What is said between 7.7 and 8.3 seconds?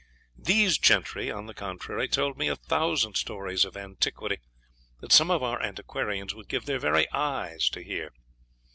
hear.